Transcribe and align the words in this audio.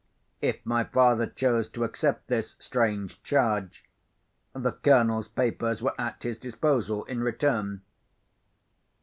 If 0.41 0.65
my 0.65 0.83
father 0.83 1.27
chose 1.27 1.69
to 1.69 1.83
accept 1.83 2.25
this 2.25 2.55
strange 2.57 3.21
charge, 3.21 3.83
the 4.51 4.71
Colonel's 4.71 5.27
papers 5.27 5.83
were 5.83 5.93
at 6.01 6.23
his 6.23 6.39
disposal 6.39 7.03
in 7.05 7.21
return. 7.21 7.83